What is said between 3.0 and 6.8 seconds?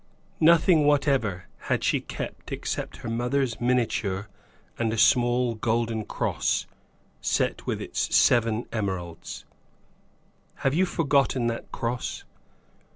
her mother's miniature and a small golden cross,